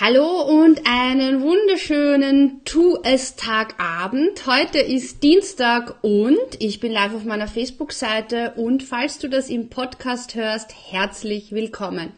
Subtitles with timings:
[0.00, 4.46] Hallo und einen wunderschönen Tu es Tagabend.
[4.46, 9.70] Heute ist Dienstag und ich bin live auf meiner Facebook-Seite und falls du das im
[9.70, 12.12] Podcast hörst, herzlich willkommen.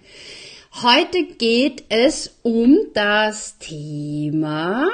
[0.83, 4.87] Heute geht es um das Thema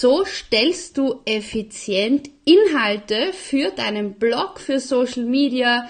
[0.00, 5.88] so stellst du effizient Inhalte für deinen Blog, für Social Media,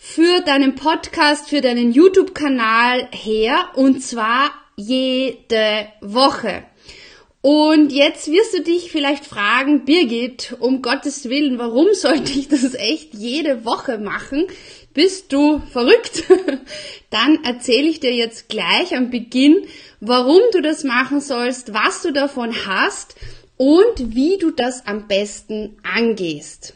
[0.00, 6.62] für deinen Podcast, für deinen YouTube-Kanal her und zwar jede Woche.
[7.40, 12.74] Und jetzt wirst du dich vielleicht fragen, Birgit, um Gottes Willen, warum sollte ich das
[12.74, 14.46] echt jede Woche machen?
[14.94, 16.24] Bist du verrückt?
[17.10, 19.66] Dann erzähle ich dir jetzt gleich am Beginn,
[20.00, 23.16] warum du das machen sollst, was du davon hast
[23.56, 26.74] und wie du das am besten angehst.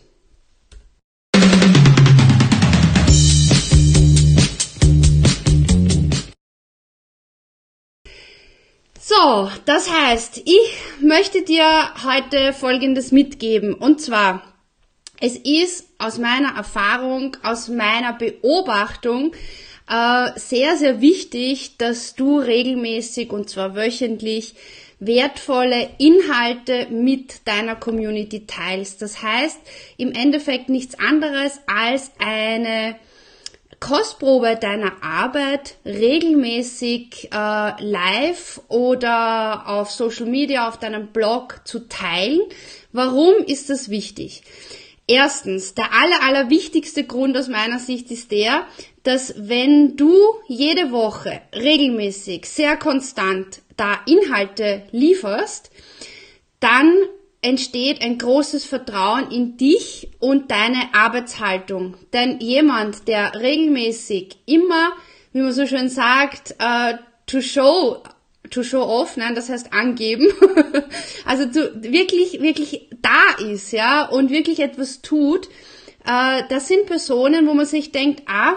[9.15, 11.65] So, das heißt, ich möchte dir
[12.03, 13.75] heute Folgendes mitgeben.
[13.75, 14.43] Und zwar,
[15.21, 19.33] es ist aus meiner Erfahrung, aus meiner Beobachtung
[19.87, 24.55] äh, sehr, sehr wichtig, dass du regelmäßig und zwar wöchentlich
[24.99, 29.03] wertvolle Inhalte mit deiner Community teilst.
[29.03, 29.61] Das heißt,
[29.99, 32.97] im Endeffekt nichts anderes als eine
[33.83, 42.43] Kostprobe deiner Arbeit regelmäßig äh, live oder auf Social Media, auf deinem Blog zu teilen.
[42.93, 44.45] Warum ist das wichtig?
[45.09, 48.67] Erstens, der aller, aller wichtigste Grund aus meiner Sicht ist der,
[49.03, 50.15] dass wenn du
[50.47, 55.73] jede Woche regelmäßig, sehr konstant da Inhalte lieferst,
[56.61, 56.95] dann
[57.43, 61.97] entsteht ein großes Vertrauen in dich und deine Arbeitshaltung.
[62.13, 64.93] Denn jemand, der regelmäßig immer,
[65.33, 66.97] wie man so schön sagt, uh,
[67.27, 68.03] to show,
[68.51, 70.29] to show off, nein, das heißt angeben,
[71.27, 75.49] also zu, wirklich, wirklich da ist, ja, und wirklich etwas tut,
[76.07, 78.55] uh, das sind Personen, wo man sich denkt, ah,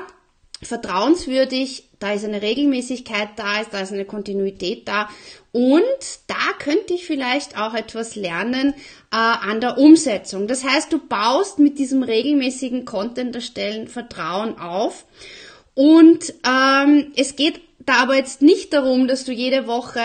[0.61, 5.09] vertrauenswürdig, da ist eine Regelmäßigkeit da, ist da ist eine Kontinuität da
[5.51, 5.83] und
[6.27, 8.73] da könnte ich vielleicht auch etwas lernen
[9.11, 10.47] äh, an der Umsetzung.
[10.47, 15.05] Das heißt, du baust mit diesem regelmäßigen Content erstellen Vertrauen auf
[15.73, 20.01] und ähm, es geht da aber jetzt nicht darum, dass du jede Woche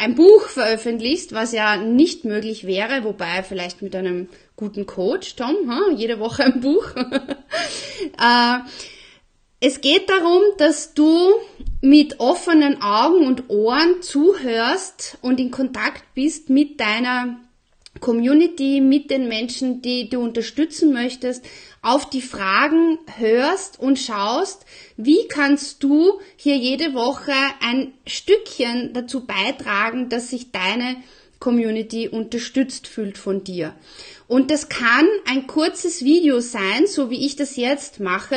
[0.00, 5.54] ein Buch veröffentlichst, was ja nicht möglich wäre, wobei vielleicht mit einem guten Coach, Tom,
[5.68, 5.94] huh?
[5.94, 6.84] jede Woche ein Buch.
[6.96, 8.58] äh,
[9.64, 11.34] es geht darum, dass du
[11.80, 17.38] mit offenen Augen und Ohren zuhörst und in Kontakt bist mit deiner
[18.00, 21.44] Community, mit den Menschen, die du unterstützen möchtest,
[21.80, 29.26] auf die Fragen hörst und schaust, wie kannst du hier jede Woche ein Stückchen dazu
[29.26, 30.96] beitragen, dass sich deine
[31.42, 33.74] Community unterstützt fühlt von dir.
[34.28, 38.36] Und das kann ein kurzes Video sein, so wie ich das jetzt mache.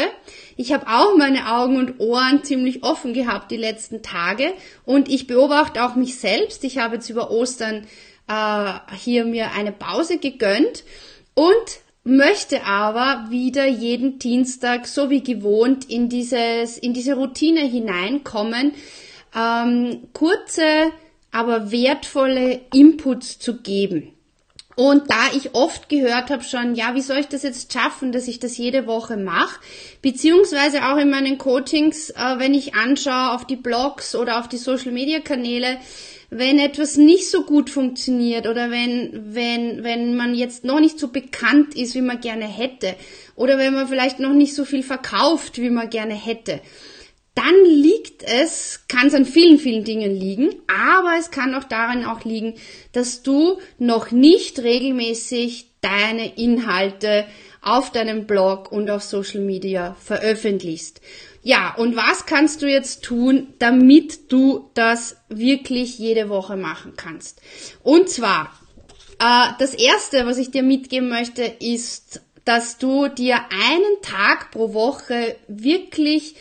[0.57, 4.53] Ich habe auch meine Augen und Ohren ziemlich offen gehabt die letzten Tage
[4.85, 6.63] und ich beobachte auch mich selbst.
[6.63, 7.85] Ich habe jetzt über Ostern
[8.27, 10.83] äh, hier mir eine Pause gegönnt
[11.35, 11.45] und
[12.03, 18.73] möchte aber wieder jeden Dienstag so wie gewohnt in dieses in diese Routine hineinkommen,
[19.35, 20.91] ähm, kurze
[21.35, 24.13] aber wertvolle Inputs zu geben.
[24.77, 28.29] Und da ich oft gehört habe schon, ja, wie soll ich das jetzt schaffen, dass
[28.29, 29.59] ich das jede Woche mache,
[30.01, 34.57] beziehungsweise auch in meinen Coachings, äh, wenn ich anschaue auf die Blogs oder auf die
[34.57, 35.77] Social-Media-Kanäle,
[36.29, 41.09] wenn etwas nicht so gut funktioniert oder wenn, wenn, wenn man jetzt noch nicht so
[41.09, 42.95] bekannt ist, wie man gerne hätte
[43.35, 46.61] oder wenn man vielleicht noch nicht so viel verkauft, wie man gerne hätte,
[47.35, 52.05] dann liegt es, kann es an vielen, vielen Dingen liegen, aber es kann auch daran
[52.05, 52.55] auch liegen,
[52.93, 57.25] dass du noch nicht regelmäßig deine Inhalte
[57.61, 61.01] auf deinem Blog und auf Social Media veröffentlichst.
[61.43, 67.41] Ja, und was kannst du jetzt tun, damit du das wirklich jede Woche machen kannst?
[67.83, 68.51] Und zwar,
[69.19, 74.73] äh, das Erste, was ich dir mitgeben möchte, ist, dass du dir einen Tag pro
[74.73, 76.35] Woche wirklich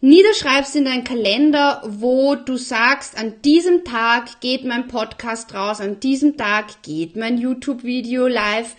[0.00, 6.00] niederschreibst in deinen Kalender, wo du sagst, an diesem Tag geht mein Podcast raus, an
[6.00, 8.74] diesem Tag geht mein YouTube-Video live,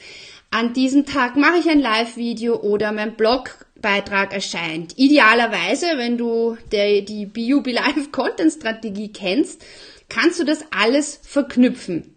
[0.49, 4.97] an diesem Tag mache ich ein Live-Video oder mein Blogbeitrag erscheint.
[4.97, 9.63] Idealerweise, wenn du der, die BUB Live Content Strategie kennst,
[10.09, 12.15] kannst du das alles verknüpfen.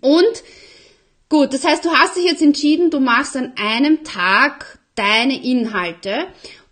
[0.00, 0.42] Und
[1.28, 6.26] gut, das heißt, du hast dich jetzt entschieden, du machst an einem Tag deine Inhalte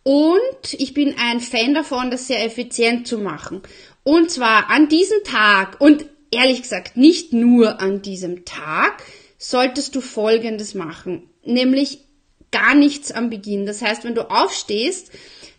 [0.06, 3.62] Und ich bin ein Fan davon, das sehr effizient zu machen.
[4.04, 9.02] Und zwar an diesem Tag und ehrlich gesagt nicht nur an diesem Tag
[9.36, 11.28] solltest du Folgendes machen.
[11.44, 12.04] Nämlich
[12.52, 13.66] gar nichts am Beginn.
[13.66, 15.10] Das heißt, wenn du aufstehst,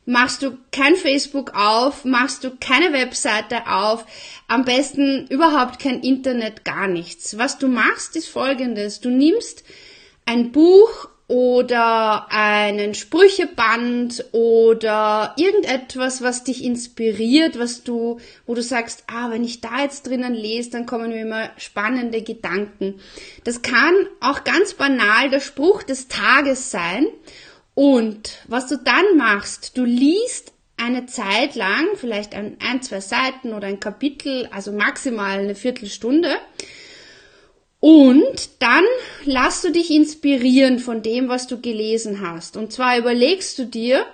[0.06, 4.06] machst du kein Facebook auf, machst du keine Webseite auf,
[4.48, 7.38] am besten überhaupt kein Internet, gar nichts.
[7.38, 9.02] Was du machst, ist folgendes.
[9.02, 9.66] Du nimmst
[10.26, 19.04] ein Buch oder einen Sprücheband oder irgendetwas, was dich inspiriert, was du, wo du sagst,
[19.08, 23.02] ah, wenn ich da jetzt drinnen lese, dann kommen mir immer spannende Gedanken.
[23.44, 27.08] Das kann auch ganz banal der Spruch des Tages sein.
[27.76, 33.54] Und was du dann machst, du liest eine Zeit lang, vielleicht ein, ein, zwei Seiten
[33.54, 36.38] oder ein Kapitel, also maximal eine Viertelstunde,
[37.80, 38.84] und dann
[39.26, 42.58] lass du dich inspirieren von dem, was du gelesen hast.
[42.58, 44.06] Und zwar überlegst du dir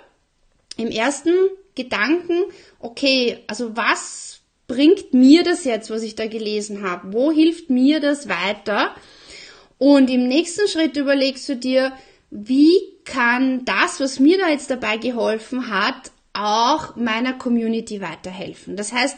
[0.76, 1.32] im ersten
[1.74, 2.44] Gedanken,
[2.78, 7.12] okay, also was bringt mir das jetzt, was ich da gelesen habe?
[7.12, 8.94] Wo hilft mir das weiter?
[9.78, 11.92] Und im nächsten Schritt überlegst du dir,
[12.30, 18.76] wie kann das, was mir da jetzt dabei geholfen hat, auch meiner Community weiterhelfen.
[18.76, 19.16] Das heißt,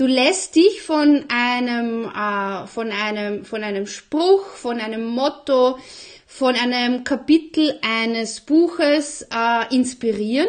[0.00, 5.78] Du lässt dich von einem, äh, von einem, von einem Spruch, von einem Motto,
[6.26, 10.48] von einem Kapitel eines Buches äh, inspirieren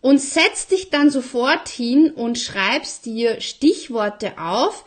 [0.00, 4.86] und setzt dich dann sofort hin und schreibst dir Stichworte auf,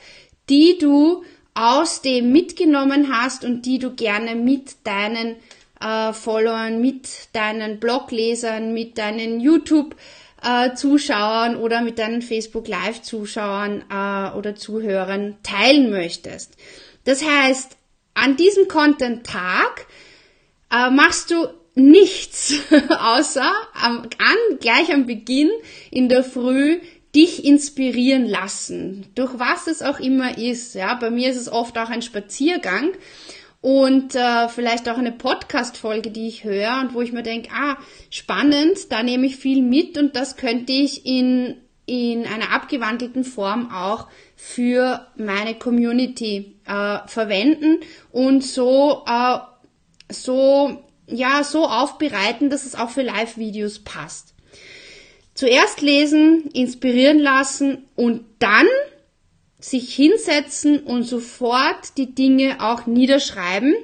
[0.50, 1.24] die du
[1.54, 5.36] aus dem mitgenommen hast und die du gerne mit deinen
[5.80, 9.96] äh, Followern, mit deinen Bloglesern, mit deinen YouTube
[10.44, 16.56] äh, Zuschauern oder mit deinen Facebook Live Zuschauern äh, oder Zuhörern teilen möchtest.
[17.04, 17.78] Das heißt,
[18.14, 19.88] an diesem Content Tag
[20.72, 22.56] äh, machst du nichts
[22.90, 25.50] außer am, an, gleich am Beginn
[25.92, 26.80] in der Früh
[27.16, 30.76] dich inspirieren lassen, durch was es auch immer ist.
[30.76, 32.92] Ja, bei mir ist es oft auch ein Spaziergang
[33.62, 37.78] und äh, vielleicht auch eine Podcast-Folge, die ich höre und wo ich mir denke, ah,
[38.10, 43.70] spannend, da nehme ich viel mit und das könnte ich in, in einer abgewandelten Form
[43.72, 47.80] auch für meine Community äh, verwenden
[48.12, 49.40] und so, äh,
[50.10, 54.36] so, ja, so aufbereiten, dass es auch für Live-Videos passt.
[55.34, 58.68] Zuerst lesen, inspirieren lassen und dann
[59.60, 63.76] sich hinsetzen und sofort die Dinge auch niederschreiben.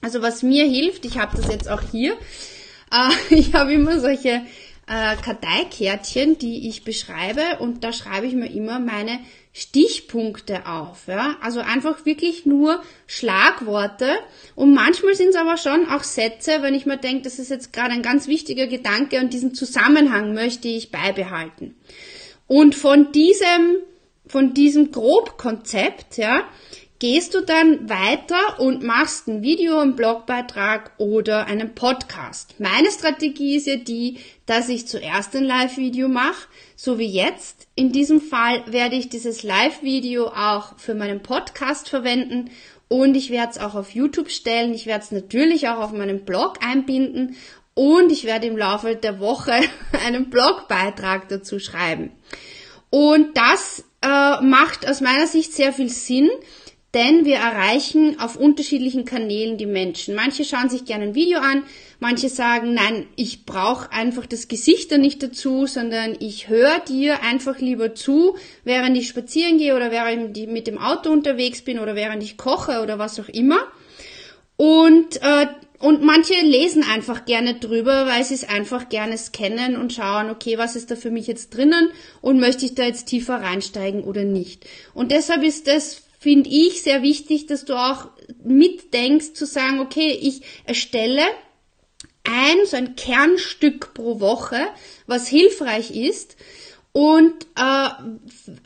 [0.00, 2.12] Also was mir hilft, ich habe das jetzt auch hier,
[2.92, 4.42] äh, ich habe immer solche
[4.88, 9.20] äh, Karteikärtchen, die ich beschreibe und da schreibe ich mir immer meine
[9.52, 11.06] Stichpunkte auf.
[11.06, 11.36] Ja?
[11.40, 14.08] Also einfach wirklich nur Schlagworte
[14.56, 17.72] und manchmal sind es aber schon auch Sätze, wenn ich mir denke, das ist jetzt
[17.72, 21.76] gerade ein ganz wichtiger Gedanke und diesen Zusammenhang möchte ich beibehalten.
[22.48, 23.76] Und von diesem
[24.32, 26.44] von diesem Grobkonzept, ja,
[26.98, 32.58] gehst du dann weiter und machst ein Video, einen Blogbeitrag oder einen Podcast.
[32.58, 37.66] Meine Strategie ist ja die, dass ich zuerst ein Live-Video mache, so wie jetzt.
[37.74, 42.50] In diesem Fall werde ich dieses Live-Video auch für meinen Podcast verwenden
[42.88, 44.72] und ich werde es auch auf YouTube stellen.
[44.72, 47.36] Ich werde es natürlich auch auf meinem Blog einbinden
[47.74, 49.60] und ich werde im Laufe der Woche
[50.06, 52.12] einen Blogbeitrag dazu schreiben.
[52.88, 56.30] Und das äh, macht aus meiner Sicht sehr viel Sinn,
[56.94, 60.14] denn wir erreichen auf unterschiedlichen Kanälen die Menschen.
[60.14, 61.62] Manche schauen sich gerne ein Video an,
[62.00, 67.22] manche sagen, nein, ich brauche einfach das Gesicht da nicht dazu, sondern ich höre dir
[67.22, 71.78] einfach lieber zu, während ich spazieren gehe oder während ich mit dem Auto unterwegs bin
[71.78, 73.60] oder während ich koche oder was auch immer.
[74.58, 75.46] Und äh,
[75.82, 80.56] und manche lesen einfach gerne drüber, weil sie es einfach gerne scannen und schauen, okay,
[80.56, 84.22] was ist da für mich jetzt drinnen und möchte ich da jetzt tiefer reinsteigen oder
[84.22, 84.64] nicht.
[84.94, 88.10] Und deshalb ist das, finde ich, sehr wichtig, dass du auch
[88.44, 91.22] mitdenkst zu sagen, okay, ich erstelle
[92.22, 94.60] ein, so ein Kernstück pro Woche,
[95.08, 96.36] was hilfreich ist
[96.92, 97.88] und äh,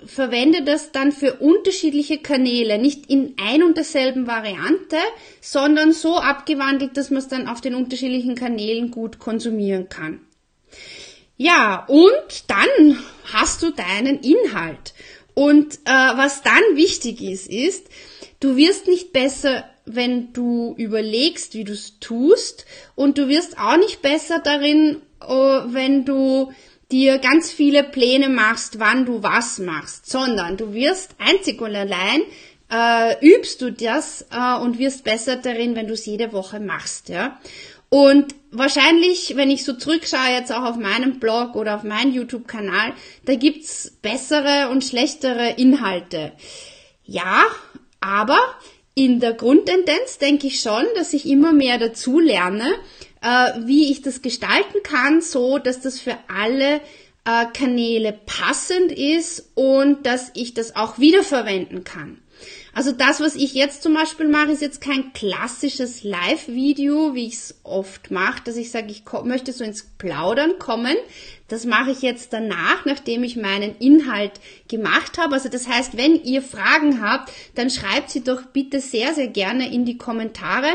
[0.04, 4.96] verwende das dann für unterschiedliche Kanäle, nicht in ein und derselben Variante,
[5.40, 10.20] sondern so abgewandelt, dass man es dann auf den unterschiedlichen Kanälen gut konsumieren kann.
[11.36, 12.98] Ja, und dann
[13.32, 14.94] hast du deinen Inhalt.
[15.34, 17.86] Und äh, was dann wichtig ist, ist,
[18.40, 22.66] du wirst nicht besser, wenn du überlegst, wie du es tust,
[22.96, 26.52] und du wirst auch nicht besser darin, äh, wenn du
[26.90, 32.22] dir ganz viele Pläne machst, wann du was machst, sondern du wirst einzig und allein
[32.70, 37.08] äh, übst du das äh, und wirst besser darin, wenn du es jede Woche machst,
[37.08, 37.38] ja.
[37.88, 42.92] Und wahrscheinlich, wenn ich so zurückschaue jetzt auch auf meinem Blog oder auf meinen YouTube-Kanal,
[43.24, 46.32] da gibt's bessere und schlechtere Inhalte.
[47.04, 47.44] Ja,
[48.00, 48.38] aber
[48.94, 52.74] in der Grundtendenz denke ich schon, dass ich immer mehr dazu lerne,
[53.26, 56.80] äh, wie ich das gestalten kann, so dass das für alle
[57.24, 62.18] äh, Kanäle passend ist und dass ich das auch wiederverwenden kann.
[62.72, 67.34] Also das, was ich jetzt zum Beispiel mache, ist jetzt kein klassisches Live-Video, wie ich
[67.34, 70.96] es oft mache, dass ich sage, ich möchte so ins Plaudern kommen.
[71.48, 74.32] Das mache ich jetzt danach, nachdem ich meinen Inhalt
[74.68, 75.34] gemacht habe.
[75.34, 79.72] Also das heißt, wenn ihr Fragen habt, dann schreibt sie doch bitte sehr, sehr gerne
[79.72, 80.68] in die Kommentare.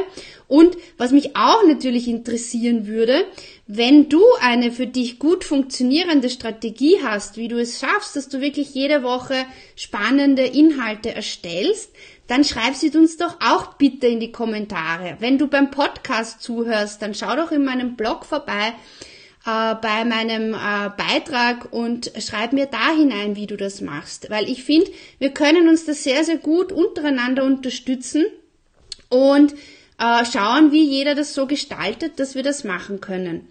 [0.47, 3.25] Und was mich auch natürlich interessieren würde,
[3.67, 8.39] wenn du eine für dich gut funktionierende Strategie hast, wie du es schaffst, dass du
[8.39, 11.91] wirklich jede Woche spannende Inhalte erstellst,
[12.27, 15.17] dann schreib sie uns doch auch bitte in die Kommentare.
[15.19, 18.73] Wenn du beim Podcast zuhörst, dann schau doch in meinem Blog vorbei
[19.45, 24.29] äh, bei meinem äh, Beitrag und schreib mir da hinein, wie du das machst.
[24.29, 28.25] Weil ich finde, wir können uns das sehr, sehr gut untereinander unterstützen
[29.09, 29.53] und
[29.99, 33.47] äh, schauen, wie jeder das so gestaltet, dass wir das machen können.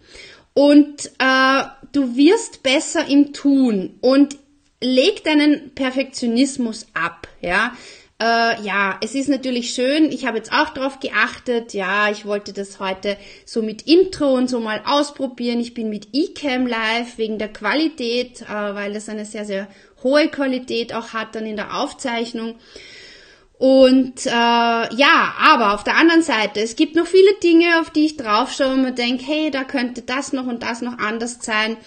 [0.54, 4.36] Und äh, du wirst besser im Tun und
[4.80, 7.72] leg deinen Perfektionismus ab, ja.
[8.20, 10.12] Äh, ja, es ist natürlich schön.
[10.12, 11.72] Ich habe jetzt auch darauf geachtet.
[11.72, 15.58] Ja, ich wollte das heute so mit Intro und so mal ausprobieren.
[15.58, 19.68] Ich bin mit eCam live wegen der Qualität, äh, weil das eine sehr, sehr
[20.02, 22.56] hohe Qualität auch hat dann in der Aufzeichnung.
[23.56, 28.06] Und äh, ja, aber auf der anderen Seite, es gibt noch viele Dinge, auf die
[28.06, 31.78] ich draufschaue und mir denke, hey, da könnte das noch und das noch anders sein.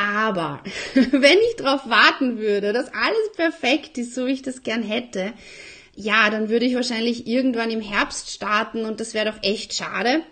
[0.00, 0.62] Aber
[0.94, 5.32] wenn ich darauf warten würde, dass alles perfekt ist, so wie ich das gern hätte,
[5.94, 10.22] ja, dann würde ich wahrscheinlich irgendwann im Herbst starten und das wäre doch echt schade,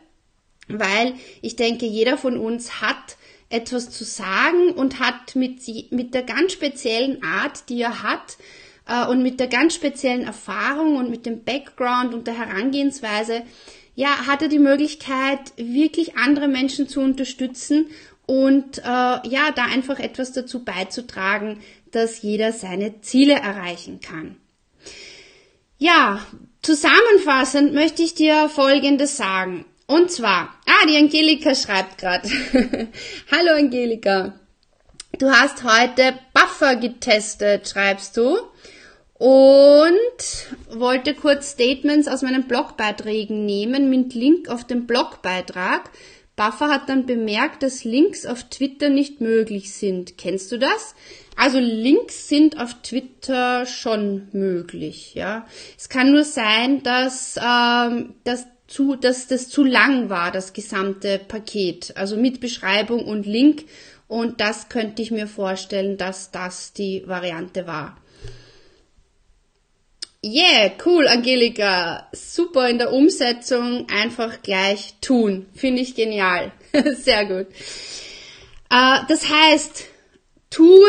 [0.69, 3.17] weil ich denke, jeder von uns hat
[3.51, 5.61] etwas zu sagen und hat mit,
[5.91, 8.37] mit der ganz speziellen Art, die er hat,
[8.87, 13.43] äh, und mit der ganz speziellen Erfahrung und mit dem Background und der Herangehensweise,
[13.95, 17.87] ja, hat er die Möglichkeit, wirklich andere Menschen zu unterstützen
[18.29, 24.37] und äh, ja, da einfach etwas dazu beizutragen, dass jeder seine Ziele erreichen kann.
[25.79, 26.21] Ja,
[26.61, 29.65] zusammenfassend möchte ich dir Folgendes sagen.
[29.87, 32.29] Und zwar, ah, die Angelika schreibt gerade.
[33.33, 34.39] Hallo Angelika.
[35.19, 38.37] Du hast heute Buffer getestet, schreibst du
[39.15, 45.91] und wollte kurz Statements aus meinen Blogbeiträgen nehmen mit Link auf den Blogbeitrag.
[46.39, 50.17] Buffer hat dann bemerkt, dass Links auf Twitter nicht möglich sind.
[50.17, 50.95] Kennst du das?
[51.37, 55.47] Also Links sind auf Twitter schon möglich, ja.
[55.77, 61.19] Es kann nur sein, dass, ähm, dass, zu, dass das zu lang war, das gesamte
[61.19, 61.97] Paket.
[61.97, 63.65] Also mit Beschreibung und Link.
[64.07, 67.97] Und das könnte ich mir vorstellen, dass das die Variante war.
[70.25, 72.09] Yeah, cool, Angelika.
[72.13, 73.87] Super in der Umsetzung.
[73.89, 75.47] Einfach gleich tun.
[75.55, 76.51] Finde ich genial.
[76.95, 77.47] Sehr gut.
[78.69, 79.87] Äh, das heißt,
[80.51, 80.83] tun,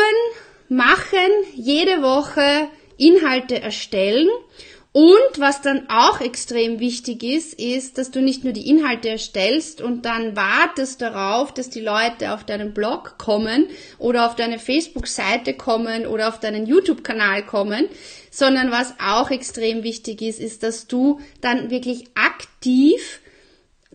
[0.68, 4.28] machen, jede Woche Inhalte erstellen
[4.92, 9.80] und was dann auch extrem wichtig ist, ist, dass du nicht nur die Inhalte erstellst
[9.80, 13.68] und dann wartest darauf, dass die Leute auf deinen Blog kommen
[13.98, 17.88] oder auf deine Facebook-Seite kommen oder auf deinen YouTube-Kanal kommen,
[18.32, 23.20] sondern was auch extrem wichtig ist, ist, dass du dann wirklich aktiv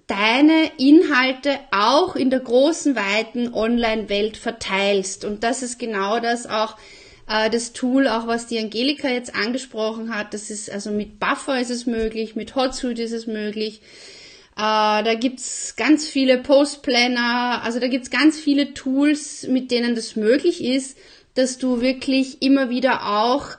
[0.08, 5.26] deine Inhalte auch in der großen, weiten Online-Welt verteilst.
[5.26, 6.78] Und das ist genau das auch,
[7.28, 11.60] äh, das Tool, auch was die Angelika jetzt angesprochen hat, das ist also mit Buffer
[11.60, 13.82] ist es möglich, mit Hotsuite ist es möglich.
[14.58, 20.16] Äh, da gibt's ganz viele Postplanner, also da gibt's ganz viele Tools, mit denen das
[20.16, 20.98] möglich ist,
[21.34, 23.50] dass du wirklich immer wieder auch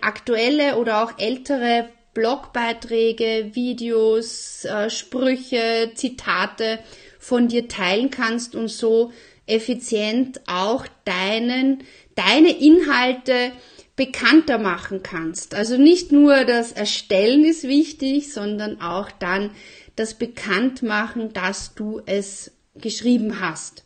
[0.00, 6.78] aktuelle oder auch ältere Blogbeiträge, Videos, äh, Sprüche, Zitate
[7.18, 9.12] von dir teilen kannst und so
[9.46, 11.84] effizient auch deinen
[12.16, 13.52] deine Inhalte
[13.94, 15.54] bekannter machen kannst.
[15.54, 19.50] Also nicht nur das Erstellen ist wichtig, sondern auch dann
[19.94, 23.84] das Bekanntmachen, dass du es geschrieben hast.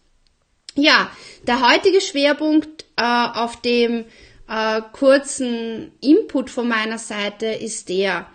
[0.75, 1.10] Ja,
[1.46, 4.04] der heutige Schwerpunkt äh, auf dem
[4.49, 8.26] äh, kurzen Input von meiner Seite ist der,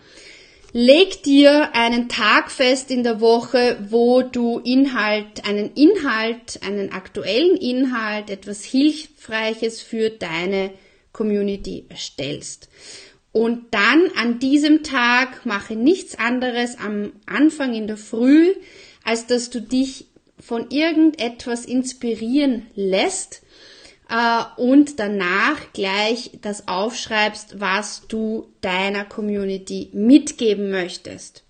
[0.78, 7.56] Leg dir einen Tag fest in der Woche, wo du Inhalt, einen Inhalt, einen aktuellen
[7.56, 10.72] Inhalt, etwas Hilfreiches für deine
[11.14, 12.68] Community erstellst.
[13.32, 18.54] Und dann an diesem Tag mache nichts anderes am Anfang in der Früh,
[19.06, 20.08] als dass du dich
[20.42, 23.45] von irgendetwas inspirieren lässt
[24.10, 31.44] äh, und danach gleich das aufschreibst, was du deiner Community mitgeben möchtest.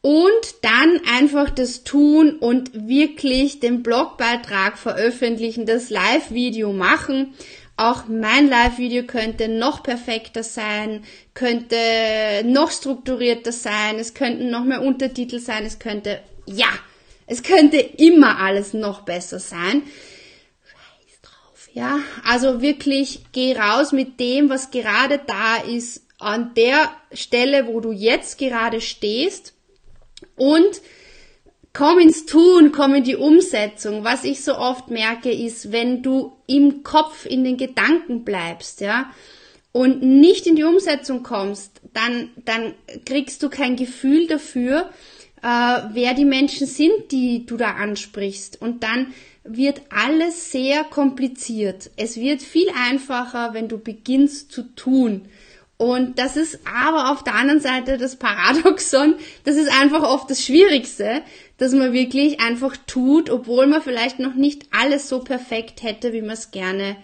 [0.00, 0.22] Und
[0.60, 7.32] dann einfach das tun und wirklich den Blogbeitrag veröffentlichen, das Live-Video machen.
[7.76, 11.76] Auch mein Live-Video könnte noch perfekter sein, könnte
[12.44, 16.68] noch strukturierter sein, es könnten noch mehr Untertitel sein, es könnte, ja,
[17.26, 19.82] es könnte immer alles noch besser sein.
[21.74, 21.98] Ja.
[22.24, 27.90] Also wirklich geh raus mit dem, was gerade da ist, an der Stelle, wo du
[27.92, 29.52] jetzt gerade stehst
[30.36, 30.80] und
[31.72, 34.04] komm ins Tun, komm in die Umsetzung.
[34.04, 39.10] Was ich so oft merke, ist, wenn du im Kopf, in den Gedanken bleibst, ja,
[39.72, 44.90] und nicht in die Umsetzung kommst, dann, dann kriegst du kein Gefühl dafür,
[45.42, 48.62] äh, wer die Menschen sind, die du da ansprichst.
[48.62, 49.12] Und dann
[49.44, 51.90] wird alles sehr kompliziert.
[51.96, 55.28] Es wird viel einfacher, wenn du beginnst zu tun.
[55.76, 60.42] Und das ist aber auf der anderen Seite das Paradoxon, das ist einfach oft das
[60.42, 61.22] Schwierigste,
[61.58, 66.22] dass man wirklich einfach tut, obwohl man vielleicht noch nicht alles so perfekt hätte, wie
[66.22, 66.96] man es gerne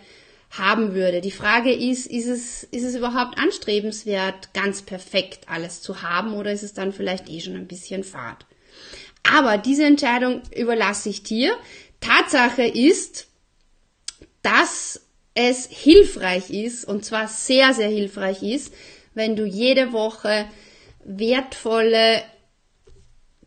[0.51, 1.21] haben würde.
[1.21, 6.53] Die Frage ist, ist es, ist es überhaupt anstrebenswert, ganz perfekt alles zu haben oder
[6.53, 8.47] ist es dann vielleicht eh schon ein bisschen fad?
[9.23, 11.55] Aber diese Entscheidung überlasse ich dir.
[12.01, 13.29] Tatsache ist,
[14.43, 15.01] dass
[15.35, 18.75] es hilfreich ist, und zwar sehr, sehr hilfreich ist,
[19.15, 20.47] wenn du jede Woche
[21.05, 22.23] wertvolle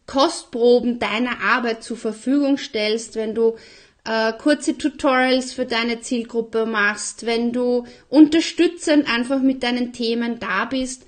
[0.06, 3.56] Kostproben deiner Arbeit zur Verfügung stellst, wenn du
[4.06, 10.66] äh, kurze Tutorials für deine Zielgruppe machst, wenn du unterstützend einfach mit deinen Themen da
[10.66, 11.06] bist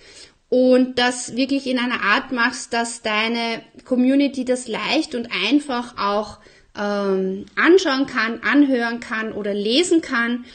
[0.50, 6.40] und das wirklich in einer Art machst, dass deine Community das leicht und einfach auch
[6.78, 10.46] ähm, anschauen kann, anhören kann oder lesen kann.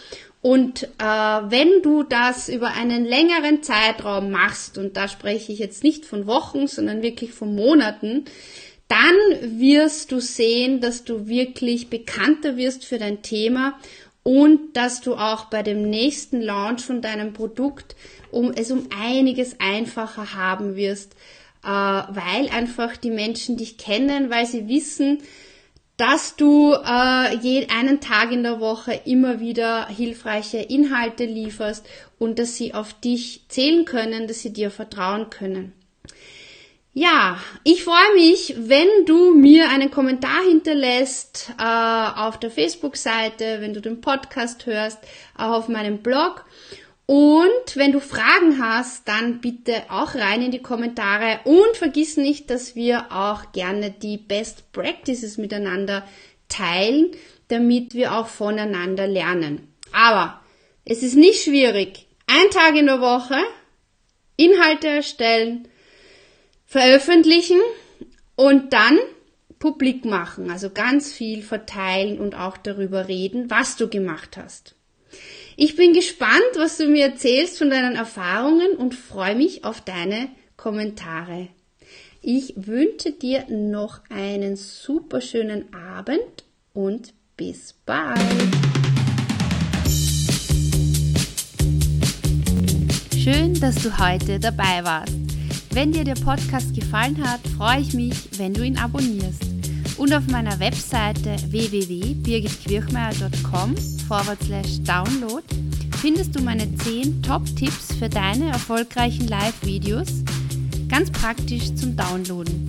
[0.43, 5.85] Und äh, wenn du das über einen längeren Zeitraum machst, und da spreche ich jetzt
[5.85, 8.25] nicht von Wochen, sondern wirklich von Monaten,
[8.89, 9.15] dann
[9.61, 13.79] wirst du sehen, dass du wirklich bekannter wirst für dein Thema
[14.23, 17.95] und dass du auch bei dem nächsten Launch von deinem Produkt
[18.31, 21.13] um es um einiges einfacher haben wirst,
[21.63, 25.19] äh, weil einfach die Menschen dich kennen, weil sie wissen,
[26.01, 31.87] dass du äh, je, einen Tag in der Woche immer wieder hilfreiche Inhalte lieferst
[32.19, 35.75] und dass sie auf dich zählen können, dass sie dir vertrauen können.
[36.95, 43.75] Ja, ich freue mich, wenn du mir einen Kommentar hinterlässt äh, auf der Facebook-Seite, wenn
[43.75, 44.99] du den Podcast hörst,
[45.37, 46.47] auch auf meinem Blog.
[47.13, 52.51] Und wenn du Fragen hast, dann bitte auch rein in die Kommentare und vergiss nicht,
[52.51, 56.07] dass wir auch gerne die Best Practices miteinander
[56.49, 57.11] teilen,
[57.49, 59.75] damit wir auch voneinander lernen.
[59.91, 60.41] Aber
[60.85, 62.07] es ist nicht schwierig.
[62.29, 63.39] Ein Tag in der Woche
[64.37, 65.67] Inhalte erstellen,
[66.65, 67.61] veröffentlichen
[68.37, 69.01] und dann
[69.59, 74.77] publik machen, also ganz viel verteilen und auch darüber reden, was du gemacht hast.
[75.63, 80.31] Ich bin gespannt, was du mir erzählst von deinen Erfahrungen und freue mich auf deine
[80.57, 81.49] Kommentare.
[82.23, 88.19] Ich wünsche dir noch einen super schönen Abend und bis bald.
[93.23, 95.13] Schön, dass du heute dabei warst.
[95.73, 99.50] Wenn dir der Podcast gefallen hat, freue ich mich, wenn du ihn abonnierst.
[100.01, 103.75] Und auf meiner Webseite www.birgitquirchmeier.com
[104.87, 105.43] download
[106.01, 110.25] findest du meine 10 Top-Tipps für deine erfolgreichen Live-Videos,
[110.89, 112.67] ganz praktisch zum Downloaden.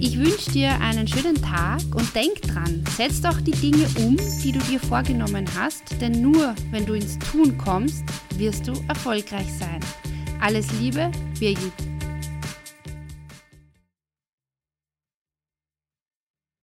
[0.00, 4.50] Ich wünsche dir einen schönen Tag und denk dran, setz doch die Dinge um, die
[4.50, 8.02] du dir vorgenommen hast, denn nur wenn du ins Tun kommst,
[8.38, 9.78] wirst du erfolgreich sein.
[10.40, 11.89] Alles Liebe, Birgit.